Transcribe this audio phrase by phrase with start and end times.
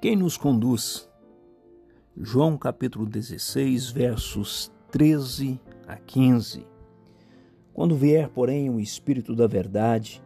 [0.00, 1.08] Quem nos conduz?
[2.16, 6.64] João capítulo 16, versos 13 a 15.
[7.74, 10.22] Quando vier, porém, o Espírito da Verdade,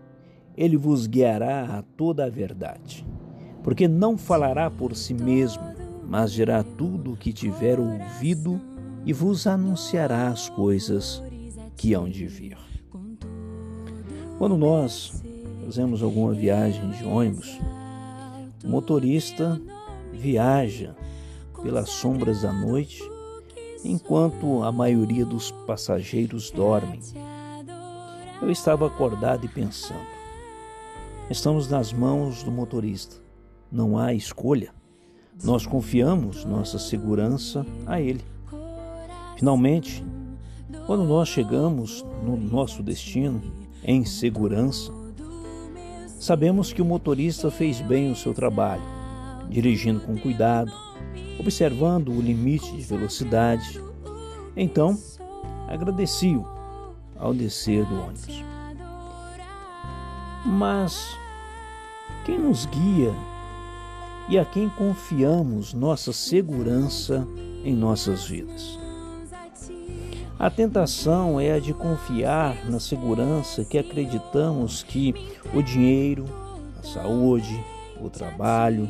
[0.54, 3.06] ele vos guiará a toda a verdade,
[3.62, 5.62] porque não falará por si mesmo,
[6.06, 8.60] mas dirá tudo o que tiver ouvido
[9.06, 11.22] e vos anunciará as coisas
[11.78, 12.58] que hão de vir.
[14.36, 15.22] Quando nós
[15.64, 17.58] fazemos alguma viagem de ônibus,
[18.64, 19.60] o motorista
[20.12, 20.94] viaja
[21.62, 23.02] pelas sombras da noite
[23.84, 27.00] enquanto a maioria dos passageiros dormem.
[28.40, 30.06] Eu estava acordado e pensando:
[31.30, 33.16] estamos nas mãos do motorista,
[33.70, 34.72] não há escolha.
[35.42, 38.22] Nós confiamos nossa segurança a ele.
[39.36, 40.04] Finalmente,
[40.86, 43.40] quando nós chegamos no nosso destino
[43.82, 44.92] em segurança,
[46.22, 48.84] Sabemos que o motorista fez bem o seu trabalho,
[49.48, 50.70] dirigindo com cuidado,
[51.36, 53.82] observando o limite de velocidade.
[54.56, 54.96] Então,
[55.66, 56.46] agradeci-o
[57.18, 58.44] ao descer do ônibus.
[60.46, 61.18] Mas
[62.24, 63.12] quem nos guia
[64.28, 67.26] e a quem confiamos nossa segurança
[67.64, 68.81] em nossas vidas?
[70.38, 75.14] A tentação é a de confiar na segurança que acreditamos que
[75.54, 76.24] o dinheiro,
[76.80, 77.62] a saúde,
[78.00, 78.88] o trabalho,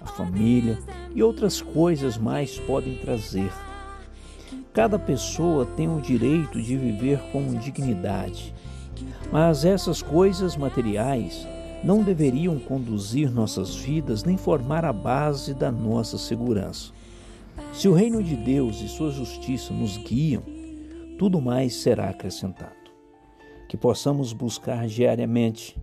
[0.00, 0.78] a família
[1.14, 3.52] e outras coisas mais podem trazer.
[4.72, 8.54] Cada pessoa tem o direito de viver com dignidade,
[9.30, 11.46] mas essas coisas materiais
[11.82, 16.92] não deveriam conduzir nossas vidas nem formar a base da nossa segurança.
[17.72, 20.57] Se o reino de Deus e sua justiça nos guiam,
[21.18, 22.76] tudo mais será acrescentado.
[23.68, 25.78] Que possamos buscar diariamente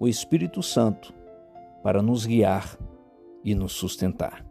[0.00, 1.14] o Espírito Santo
[1.82, 2.76] para nos guiar
[3.44, 4.44] e nos sustentar.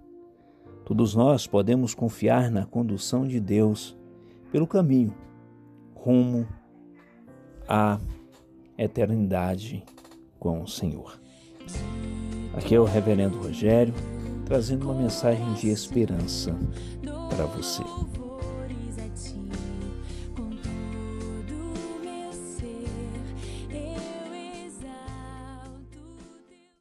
[0.86, 3.98] Todos nós podemos confiar na condução de Deus
[4.52, 5.14] pelo caminho
[5.94, 6.48] rumo
[7.68, 8.00] à
[8.78, 9.84] eternidade
[10.40, 11.20] com o Senhor.
[12.56, 13.94] Aqui é o Reverendo Rogério
[14.46, 16.56] trazendo uma mensagem de esperança
[17.30, 17.84] para você.